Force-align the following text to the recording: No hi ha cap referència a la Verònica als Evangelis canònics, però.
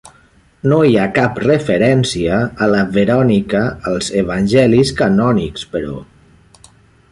No 0.71 0.77
hi 0.85 0.95
ha 1.01 1.11
cap 1.17 1.35
referència 1.43 2.39
a 2.67 2.71
la 2.73 2.81
Verònica 2.97 3.63
als 3.93 4.11
Evangelis 4.25 4.95
canònics, 5.03 5.71
però. 5.77 6.01